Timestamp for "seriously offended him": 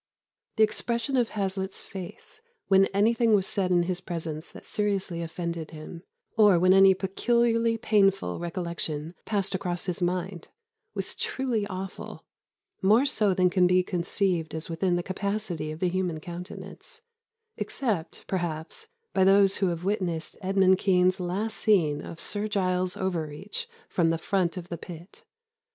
4.65-6.01